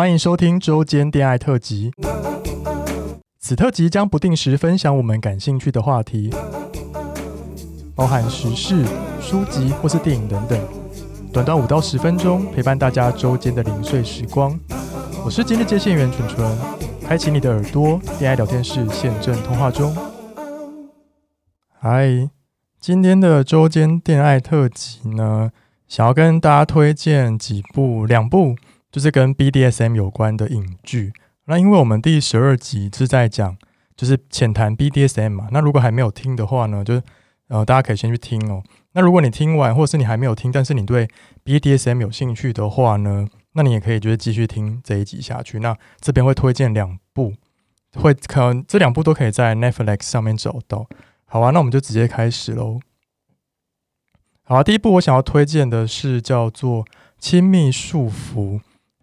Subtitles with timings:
[0.00, 1.92] 欢迎收听周间恋爱特辑。
[3.38, 6.32] 此特辑将不定时分享我们感兴趣的话题，
[7.94, 8.82] 包含时事、
[9.20, 10.58] 书籍或是电影等等，
[11.30, 14.58] 短短五到十分钟，陪伴大家周间的零碎时光。
[15.22, 16.58] 我是今日接线员纯纯，
[17.06, 19.94] 开启你的耳朵，恋爱聊天室现正通话中。
[21.78, 22.30] 嗨，
[22.80, 25.50] 今天的周间恋爱特辑呢，
[25.86, 28.56] 想要跟大家推荐几部，两部。
[28.90, 31.12] 就是跟 BDSM 有关的影剧。
[31.46, 33.56] 那因为我们第十二集是在讲，
[33.96, 35.48] 就是浅谈 BDSM 嘛。
[35.50, 37.02] 那如果还没有听的话呢，就是
[37.48, 38.62] 呃大家可以先去听哦。
[38.92, 41.08] 那如果你听完，或是你还没有听，但是你对
[41.44, 45.60] BDSM 有兴趣的话呢，那你也可以就是继续听这一集下去。
[45.60, 47.34] 那这边会推荐两部，
[47.94, 50.86] 会可能这两部都可以在 Netflix 上面找到。
[51.24, 52.80] 好啊，那我们就直接开始喽。
[54.42, 56.84] 好啊，第一部我想要推荐的是叫做
[57.18, 58.58] 《亲密束缚》。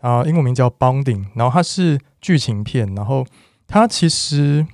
[0.00, 3.26] 啊，英文名叫 Bonding，然后它是剧情片，然后
[3.66, 4.66] 它其实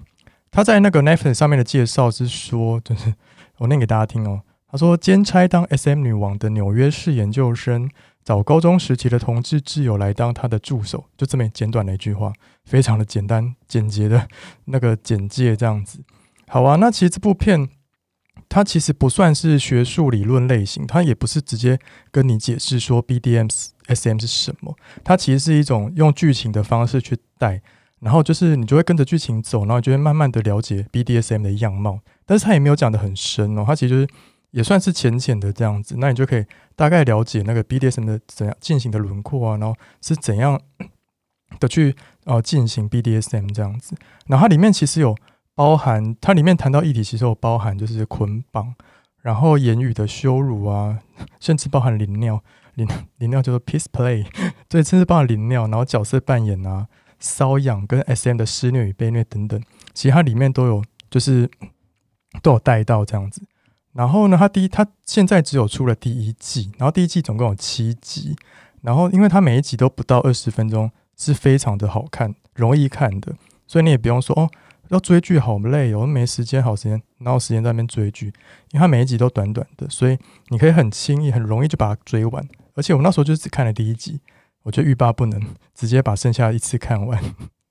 [0.51, 3.15] 它在那个 Netflix 上面的介绍是说，就是
[3.59, 4.43] 我念给大家听哦。
[4.71, 7.89] 他说，兼差当 SM 女王的纽约市研究生，
[8.25, 12.33] 找高中时期的同志挚友来当他的助手，就这么简短的一句话，
[12.65, 14.29] 非常的简单简洁的
[14.67, 16.01] 那个简介这样子。
[16.49, 17.69] 好啊，那其实这部片。
[18.55, 21.77] 它其实不算是学术理论类型，它也不是直接
[22.13, 23.51] 跟你解释说 BDM
[23.89, 27.61] SM 是什么，它其实是一种用剧情的方式去带，
[27.99, 34.07] 然后就是你就会跟着剧情走，然后就会慢慢的了解 BDSM 的样貌，但是它也没有讲得很深哦，它其实
[34.53, 36.45] 也算是浅浅的这样子，那你就可以
[36.77, 40.61] 大概了解那个 BDSM 的怎样进行的轮廓啊，然后是怎样
[41.59, 43.97] 的去呃进行 BDSM 这样子，
[44.29, 45.17] 然后它里面其实有。
[45.55, 48.75] 包含它里面谈到议题，其实有包含就是捆绑，
[49.23, 50.99] 然后言语的羞辱啊，
[51.39, 52.43] 甚至包含淋尿，
[52.75, 52.89] 淋
[53.19, 54.27] 淋尿叫做 piss play，
[54.69, 56.89] 对，甚至包含淋尿，然后角色扮演啊，
[57.21, 59.61] 瘙痒跟 SM 的施虐与被虐等等，
[59.93, 61.49] 其实它里面都有，就是
[62.43, 63.43] 都有带到这样子。
[63.93, 68.35] 然后呢，它第一，它现在只有出了第一季，然后第一季总共有七集，
[68.83, 73.37] 然后因为它每一集都不到二十分钟，是非常的好看，容易看的，
[73.69, 74.51] 所以你也不用说哦。
[74.89, 78.27] 要追剧好累哦，没时间，好时间，哪有时间在那边追剧？
[78.71, 80.19] 因为它每一集都短短的，所以
[80.49, 82.47] 你可以很轻易、很容易就把它追完。
[82.75, 84.21] 而且我那时候就只看了第一集，
[84.63, 85.41] 我就欲罢不能，
[85.75, 87.19] 直接把剩下一次看完。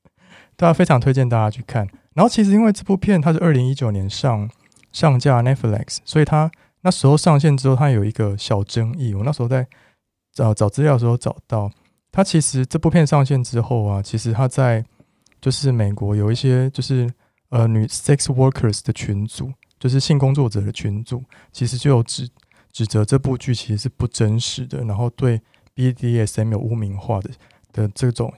[0.57, 1.88] 大家非常推荐大家去看。
[2.13, 4.50] 然后其实因为这部片它是二零一九年上
[4.91, 6.50] 上架 Netflix，所以它
[6.81, 9.13] 那时候上线之后，它有一个小争议。
[9.13, 9.68] 我那时候在
[10.34, 11.72] 找找资料的时候找到，
[12.12, 14.84] 它其实这部片上线之后啊，其实它在。
[15.44, 17.06] 就是美国有一些就是
[17.50, 21.22] 呃女 sex workers 的群组，就是性工作者的群组，
[21.52, 22.30] 其实就有指
[22.72, 25.42] 指责这部剧其实是不真实的，然后对
[25.76, 27.30] BDSM 有污名化的
[27.74, 28.34] 的这种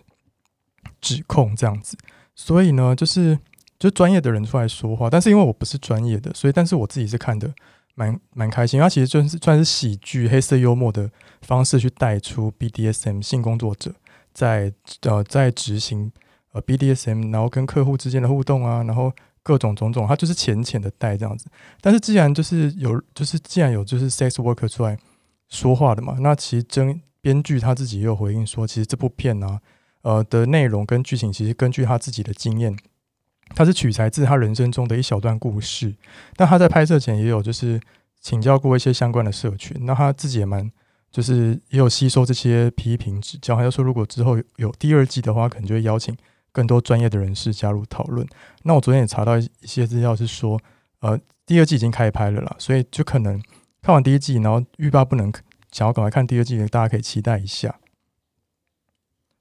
[1.00, 1.96] 指控这样子。
[2.34, 3.38] 所以呢，就是
[3.78, 7.54] 就专业的人出来说话，但是因为我不是专业的，所以但是我自己是看的
[7.94, 8.80] 蛮蛮开心。
[8.80, 11.08] 它其实就是算是喜剧、黑色幽默的
[11.44, 13.94] 方式去带出 BDSM 性工作者
[14.34, 16.12] 在呃在执行。
[16.56, 19.12] 呃，BDSM，然后跟客户之间的互动啊，然后
[19.44, 21.48] 各种种种，它就是浅浅的带这样子。
[21.82, 24.98] 但是既然就是有，就是既然有就是 sex worker 出来
[25.50, 29.60] 说话的嘛，那其实真编剧他自己也有回应说，其实这部片呢、
[30.04, 32.74] 呃的内容跟剧情其实根据他自己的经验，
[33.54, 35.94] 他是取材自他人生中的一小段故事。
[36.38, 37.78] 但他在拍摄前也有就是
[38.22, 40.72] 请教过一些相关的社群，那他自己也蛮
[41.12, 43.58] 就是也有吸收这些批评指教。
[43.58, 46.16] 他就说，如果之后有第二季的话，可能就会邀请。
[46.56, 48.26] 更多专业的人士加入讨论。
[48.64, 50.58] 那我昨天也查到一些资料，是说，
[51.02, 53.42] 呃，第二季已经开拍了啦，所以就可能
[53.82, 55.30] 看完第一季，然后欲罢不能，
[55.74, 57.76] 想要赶快看第二季的，大家可以期待一下。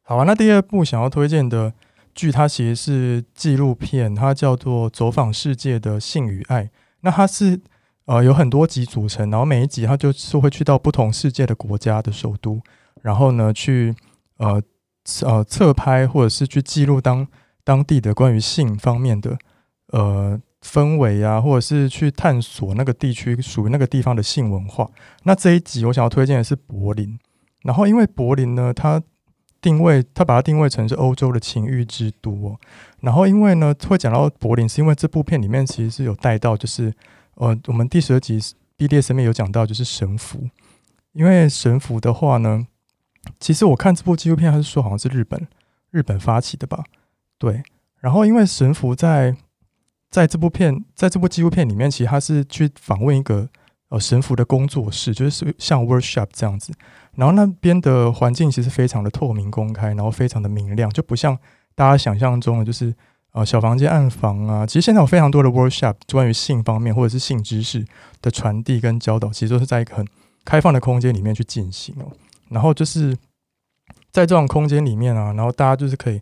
[0.02, 1.72] 好啊，那第二部想要推荐的
[2.16, 6.64] 剧，它其实是纪录片，它叫做《走访世界的性与爱》。
[7.02, 7.60] 那它是
[8.06, 12.60] 呃有很多集组成，然后每一集它就是会去到不同世界的国家的首都，
[13.02, 13.94] 然后呢去
[14.38, 14.60] 呃。
[15.22, 17.28] 呃，侧拍或者是去记录当
[17.62, 19.36] 当地的关于性方面的
[19.88, 24.90] 呃氛围啊，或者是去探索那个地区属于那个地方的性文化。
[25.24, 27.18] 那这一集我想要推荐的是柏林，
[27.64, 29.02] 然后因为柏林呢，它
[29.60, 32.58] 定位它把它定位成是欧洲的情欲之都哦。
[33.00, 36.90] 然后因为呢会讲到柏林，是因为这部片里面其实是有带到，就是
[37.34, 38.40] 呃我们第十二集
[38.78, 40.48] BDSM 有讲到，就是绳缚。
[41.12, 42.66] 因为绳缚的话呢。
[43.40, 45.46] 其实我看这部纪录片，还是说好像是日本
[45.90, 46.84] 日本发起的吧？
[47.38, 47.62] 对。
[48.00, 49.34] 然后因为绳缚在
[50.10, 53.48] 在这部片，在这部纪录片里面，其实他是去访问一个
[53.88, 56.72] 呃神父的工作室，就是像 workshop 这样子。
[57.14, 61.38] 然后那边的环境其实非常的透明公开，然后非常的明亮，就不像
[61.74, 62.94] 大家想象中的，就是
[63.32, 64.66] 呃小房间暗房啊。
[64.66, 67.84] 其实现在有非常多的 workshop 关于性方面或者是性知识
[68.20, 70.06] 的传递跟教导，其实都是在一个很
[70.44, 72.12] 开放的空间里面去进行哦。
[72.54, 73.14] 然后就是
[74.10, 76.18] 在这种空间里面啊，然后大家就是可以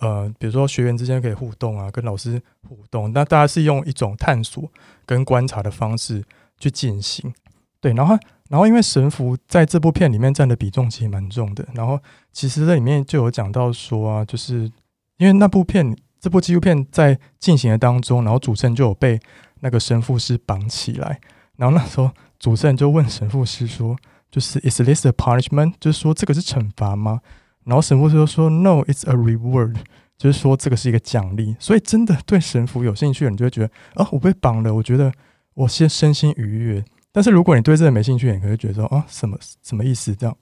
[0.00, 3.12] 呃，比如说学员之间可以互动啊，跟老师互动。
[3.12, 4.68] 那大家是用一种探索
[5.06, 6.24] 跟观察的方式
[6.58, 7.32] 去进行，
[7.80, 8.18] 对，然后。
[8.50, 11.66] 然后，因为神父在这部片里面占的比重其实蛮重的。
[11.72, 11.98] 然后，
[12.30, 14.70] 其实这里面就有讲到说啊，就是
[15.16, 19.18] 因为那部片这部纪录片在进行的当中，然后主持人就有被
[19.60, 21.18] 那个神父师绑起来。
[21.56, 23.96] 然后那时候主持人就问神父师说
[24.34, 25.74] ：“就是 Is this a punishment？
[25.78, 27.20] 就是说这个是惩罚吗？”
[27.62, 29.76] 然后神父就说：“No，it's a reward。
[30.18, 31.54] 就是说这个是一个奖励。
[31.60, 35.12] 所以真的对神父有兴趣的人就会觉得啊，我被绑了，我觉得
[35.54, 40.12] 我先身心愉悦。”但是如果你对这个没兴趣，你可能会觉得说啊，什么什么意思？
[40.16, 40.36] 这样，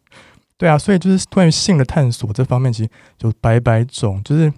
[0.57, 4.51] 对啊，所以就是关于性的探索这方面，其实就百百种，就是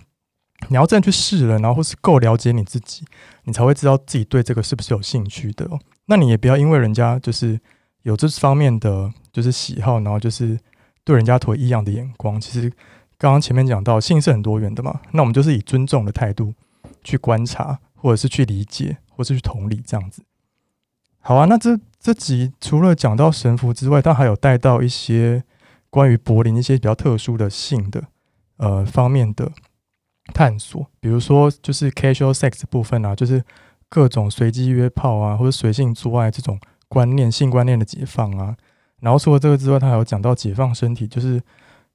[0.69, 3.05] 你要这样去试了，然后或是够了解你自己，
[3.43, 5.79] 你才会知道自己对这个是不是有兴趣的哦。
[6.07, 7.59] 那你也不要因为人家就是
[8.05, 10.59] 有这方面的就是喜好，然后就是
[11.03, 12.41] 对人家投异样的眼光。
[12.41, 12.71] 其实
[13.19, 16.55] 刚刚前面讲到，性是很多元的嘛，那我们就是以尊重的态度
[17.03, 20.23] 去观察，或者是去理解，或是去同理这样子。
[21.19, 25.43] 好啊，那这这集除了讲到神父之外，它还有带到一些
[25.89, 28.05] 关于柏林一些比较特殊的性的
[28.59, 29.51] 呃方面的
[30.35, 33.43] 探索，比如说就是 casual sex 部分啊，就是
[33.89, 36.61] 各种随机约炮啊，或者随性做爱这种
[36.95, 38.57] 观念、性观念的解放啊。
[39.01, 41.43] 然后除了这个之外，他还有讲到解放身体，就是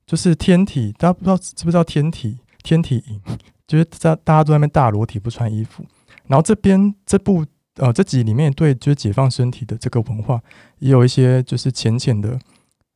[0.05, 3.21] 就是天体，大家不知道知不知道天体天体营，
[3.65, 5.85] 就是在大家都在那边大裸体不穿衣服，
[6.27, 7.45] 然后这边这部。
[7.75, 10.41] 呃，这集里面对就是解放身体的这个文化，
[10.79, 12.37] 也有一些就是浅浅的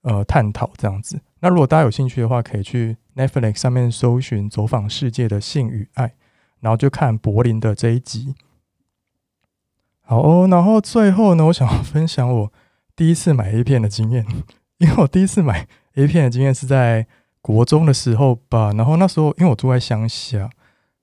[0.02, 1.18] 呃探讨这样子。
[1.40, 6.08] 那如果大家有兴趣的话，可以去 Netflix 上面搜寻《走访世界的性与爱》，
[6.60, 8.36] 然后就看柏林的这一集。
[10.04, 12.54] 好哦，然后最后呢，我想要分享我
[12.96, 14.26] 第一次买 A 片的经验，
[14.78, 17.08] 因为我第一次买 A 片的经验是在
[17.42, 18.72] 国中的时候吧。
[18.74, 20.50] 然后那时候因为我住在乡下，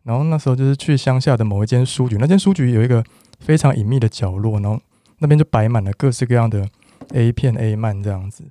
[0.04, 3.04] 然后那时候就是去乡下的某一间书局，那间书局有一个。
[3.40, 4.78] 非常隐秘的角落，然后
[5.20, 6.68] 那边就摆满了各式各样的
[7.14, 8.44] A 片、A 漫这样子。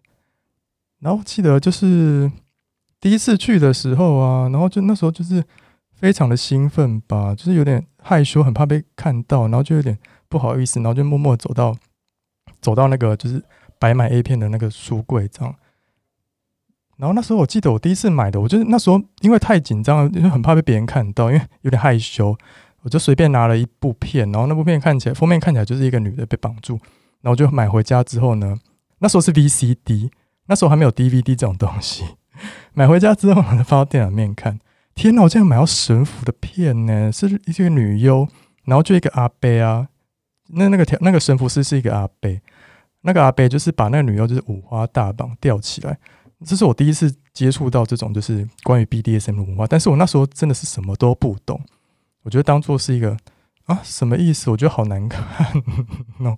[1.00, 2.32] 然后记得就是
[3.00, 5.44] 第一次去的时候啊，然后就那时候就是
[6.00, 9.98] 非常的兴奋吧，就是有点害羞，很怕被看到，然后就有点
[10.28, 11.76] 不好意思，然后就默默走到
[12.62, 13.44] 走到那个就是
[13.78, 15.54] 摆满 A 片的那个书柜这样。
[16.98, 22.38] 然后那时候我记得我第一次买的，我就是那时候因为太紧张了，就很怕被别人看到，因为有点害羞。
[22.82, 26.80] 我就随便拿了一部片，然后那部片看起来封面看起来就是一个女的被绑住，
[27.20, 28.58] 然后就买回家之后呢，
[29.00, 30.10] 那时候是 VCD，
[30.46, 32.06] 那时候还没有 DVD 这种东西。
[32.72, 34.58] 买回家之后呢，放到电脑面看，
[35.00, 35.22] 天哪！
[35.22, 38.28] 我竟然买到神父的片呢，是一个女优，
[38.66, 39.88] 然后就一个阿伯啊，
[40.48, 42.30] 那那个条那个神父师是一个阿伯，
[43.04, 45.98] 那个阿伯就是把那个女优就是五花大绑吊起来，
[46.46, 51.62] 这是我第一次接触到这种就是关于 BDSM 的文化，但是我那时候真的是什么都不懂。
[52.24, 53.16] 我觉得当做是一个
[53.68, 54.52] 啊，什么意思？
[54.52, 55.24] 我觉得好难看
[56.18, 56.36] ，no，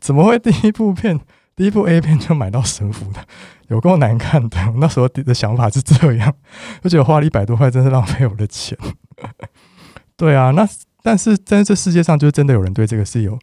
[0.00, 1.20] 怎么会第一部片、
[1.54, 3.24] 第一部 A 片就买到神父的？
[3.68, 4.58] 有够难看的。
[4.72, 6.34] 我那时候的想法是这样，
[6.82, 8.76] 而且我花了一百多块，真是浪费我的钱。
[10.16, 10.68] 对啊，那
[11.02, 13.38] 但是在这世界上，就真的有人对这个是有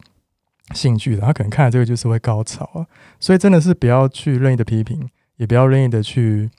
[0.74, 1.22] 兴趣的。
[1.22, 2.86] 他可能看了这个就是会高潮啊，
[3.20, 6.50] 所以真的是不要去任意的批评，也不要任意的去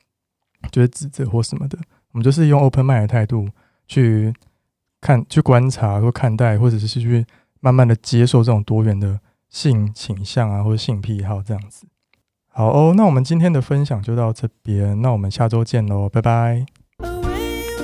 [0.72, 1.78] 就是指责或什么的。
[2.12, 3.50] 我们就是用 open mind 的态度
[3.88, 4.34] 去。
[5.01, 7.24] 看，去观察或看待，或者是去
[7.60, 11.86] 慢慢的接受这种多元的性倾向啊，或者性癖好这样子。
[12.58, 16.66] 好哦，那我们今天的分享就到这边，那我们下周见喽，拜拜。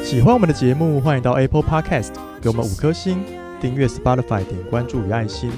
[0.01, 2.11] 喜欢我们的节目，欢迎到 Apple Podcast
[2.41, 3.21] 给我们五颗星，
[3.59, 5.51] 订阅 Spotify 点关注与爱心。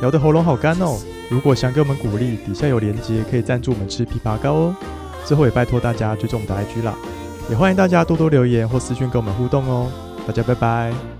[0.00, 0.98] 聊得喉咙好干哦，
[1.30, 4.76] 如果想给我们鼓励，底下有连接可以赞助我们吃枇杷膏哦。
[5.26, 6.94] 最后也拜托大家追踪我们的 IG 啦，
[7.50, 9.92] 也欢迎大家多多留言或私讯跟我们互动哦。
[10.26, 11.17] 大家拜拜。